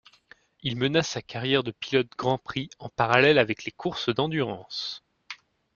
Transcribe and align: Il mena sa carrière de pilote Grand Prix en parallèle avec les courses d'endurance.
Il 0.63 0.77
mena 0.77 1.03
sa 1.03 1.21
carrière 1.21 1.61
de 1.61 1.69
pilote 1.69 2.09
Grand 2.17 2.39
Prix 2.39 2.71
en 2.79 2.89
parallèle 2.89 3.37
avec 3.37 3.65
les 3.65 3.71
courses 3.71 4.09
d'endurance. 4.09 5.03